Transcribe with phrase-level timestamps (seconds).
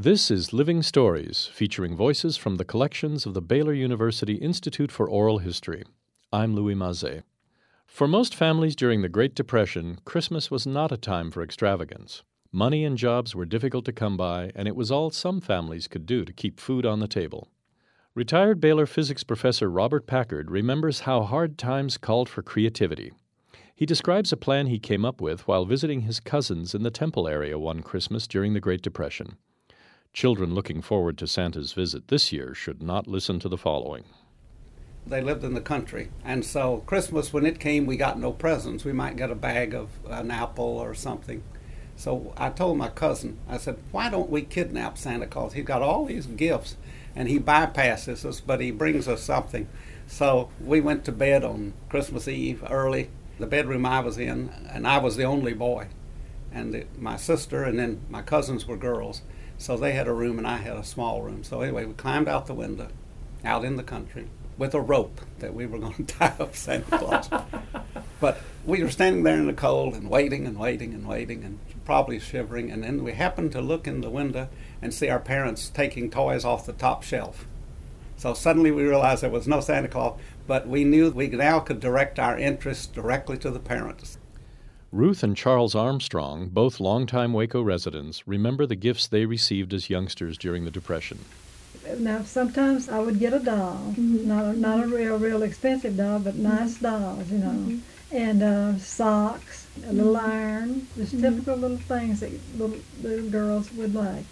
[0.00, 5.10] This is Living Stories, featuring voices from the collections of the Baylor University Institute for
[5.10, 5.82] Oral History.
[6.32, 7.24] I'm Louis Mazet.
[7.84, 12.22] For most families during the Great Depression, Christmas was not a time for extravagance.
[12.52, 16.06] Money and jobs were difficult to come by, and it was all some families could
[16.06, 17.48] do to keep food on the table.
[18.14, 23.10] Retired Baylor physics professor Robert Packard remembers how hard times called for creativity.
[23.74, 27.26] He describes a plan he came up with while visiting his cousins in the Temple
[27.26, 29.38] area one Christmas during the Great Depression.
[30.12, 34.04] Children looking forward to Santa's visit this year should not listen to the following.
[35.06, 38.84] They lived in the country, and so Christmas, when it came, we got no presents.
[38.84, 41.42] We might get a bag of an apple or something.
[41.96, 45.54] So I told my cousin, I said, why don't we kidnap Santa Claus?
[45.54, 46.76] He's got all these gifts,
[47.16, 49.68] and he bypasses us, but he brings us something.
[50.06, 53.10] So we went to bed on Christmas Eve early.
[53.38, 55.88] The bedroom I was in, and I was the only boy,
[56.52, 59.22] and the, my sister and then my cousins were girls.
[59.58, 61.42] So they had a room and I had a small room.
[61.42, 62.88] So anyway, we climbed out the window,
[63.44, 66.96] out in the country, with a rope that we were going to tie up Santa
[66.96, 67.28] Claus.
[68.20, 71.58] but we were standing there in the cold and waiting and waiting and waiting and
[71.84, 72.70] probably shivering.
[72.70, 74.48] And then we happened to look in the window
[74.80, 77.46] and see our parents taking toys off the top shelf.
[78.16, 81.80] So suddenly we realized there was no Santa Claus, but we knew we now could
[81.80, 84.18] direct our interest directly to the parents.
[84.90, 90.38] Ruth and Charles Armstrong, both longtime Waco residents, remember the gifts they received as youngsters
[90.38, 91.18] during the Depression.
[91.98, 94.26] Now, sometimes I would get a doll, mm-hmm.
[94.26, 96.84] not a, not a real, real expensive doll, but nice mm-hmm.
[96.86, 98.16] dolls, you know, mm-hmm.
[98.16, 100.30] and uh, socks, a little mm-hmm.
[100.30, 101.22] iron, just mm-hmm.
[101.22, 104.24] typical little things that little, little girls would like.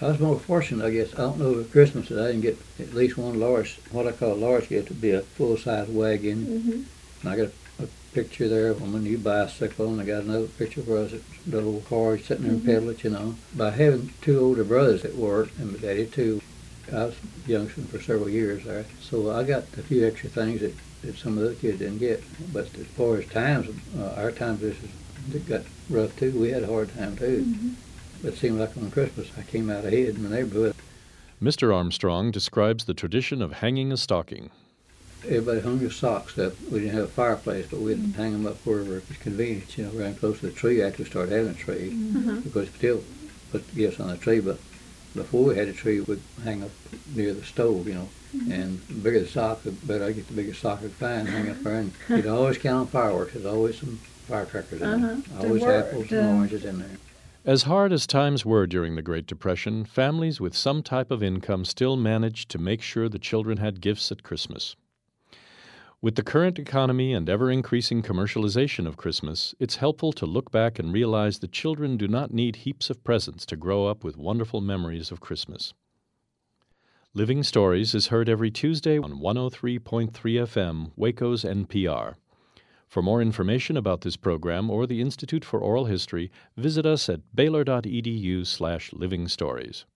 [0.00, 1.14] I was more fortunate, I guess.
[1.14, 4.06] I don't know if at Christmas that I didn't get at least one large, what
[4.06, 6.46] I call a large gift, to be a full size wagon.
[6.46, 6.82] Mm-hmm.
[7.22, 7.52] And I got a
[8.16, 11.60] picture there of a new bicycle, and I got another picture of us at the
[11.60, 12.68] little car sitting there mm-hmm.
[12.70, 13.34] and pedaling, you know.
[13.54, 16.40] By having two older brothers at work, and my daddy too,
[16.90, 18.86] I was youngster for several years there.
[19.02, 22.24] So I got a few extra things that, that some of the kids didn't get.
[22.54, 23.68] But as far as times,
[23.98, 26.40] uh, our times this is, got rough too.
[26.40, 27.44] We had a hard time too.
[27.44, 27.70] Mm-hmm.
[28.22, 30.74] But it seemed like on Christmas I came out ahead in the neighborhood.
[31.42, 31.74] Mr.
[31.74, 34.50] Armstrong describes the tradition of hanging a stocking
[35.26, 36.54] everybody hung their socks up.
[36.70, 38.12] We didn't have a fireplace, but we'd mm-hmm.
[38.12, 41.02] hang them up wherever it was convenient, you know, right close to the tree after
[41.02, 41.90] we started having a tree.
[41.90, 42.40] Mm-hmm.
[42.40, 43.04] Because we still
[43.50, 44.58] put the gifts on the tree, but
[45.14, 46.70] before we had a tree, we'd hang up
[47.14, 48.08] near the stove, you know.
[48.36, 48.52] Mm-hmm.
[48.52, 51.28] And the bigger the sock, the better I get the biggest sock I could find,
[51.28, 51.76] hang up there.
[51.76, 53.32] And you'd always count on fireworks.
[53.32, 53.96] There's always some
[54.28, 55.22] firecrackers in uh-huh.
[55.38, 55.46] there.
[55.46, 56.98] Always apples and oranges in there.
[57.46, 61.64] As hard as times were during the Great Depression, families with some type of income
[61.64, 64.74] still managed to make sure the children had gifts at Christmas.
[66.02, 70.78] With the current economy and ever increasing commercialization of Christmas, it's helpful to look back
[70.78, 74.60] and realize that children do not need heaps of presents to grow up with wonderful
[74.60, 75.72] memories of Christmas.
[77.14, 82.16] Living Stories is heard every Tuesday on 103.3 FM, Waco's NPR.
[82.86, 87.22] For more information about this program or the Institute for Oral History, visit us at
[87.34, 89.86] baylor.edu slash living stories.